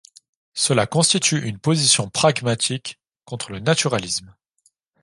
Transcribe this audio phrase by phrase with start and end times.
[0.55, 4.35] Cela constitue une position pragmatique contre le naturalisme.